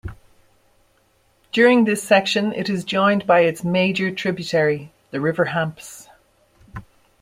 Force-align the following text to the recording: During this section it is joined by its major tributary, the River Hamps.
During 1.51 1.83
this 1.83 2.01
section 2.01 2.53
it 2.53 2.69
is 2.71 2.83
joined 2.83 3.27
by 3.27 3.41
its 3.41 3.63
major 3.63 4.09
tributary, 4.09 4.91
the 5.11 5.21
River 5.21 5.45
Hamps. 5.45 6.07